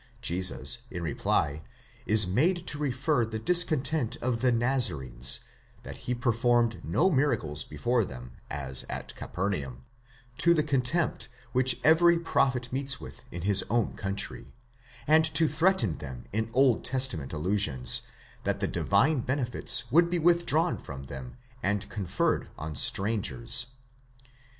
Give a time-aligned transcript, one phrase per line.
[0.23, 1.61] Jesus, in reply,
[2.07, 5.41] is made to refer the discontent of the Nazarenes,
[5.83, 9.83] that he performed no miracles before them as at Capernaum,
[10.39, 14.47] to the contempt which every prophet meets with in his own country,
[15.05, 18.01] and to threaten them in Old Testament ailusions,
[18.43, 23.67] that the divine benefits would be withdrawn from them and conferred on strangers.